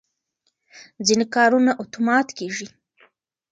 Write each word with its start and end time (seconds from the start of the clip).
ځینې 1.07 1.25
کارونه 1.35 1.71
اتومات 1.81 2.27
کېږي. 2.37 2.67